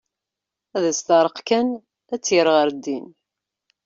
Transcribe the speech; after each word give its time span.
Ad 0.75 0.83
as-teɛreq 0.91 1.37
kan 1.47 1.67
ad 2.13 2.19
tt-yerr 2.21 2.47
ɣer 2.55 2.67
ddin. 2.73 3.05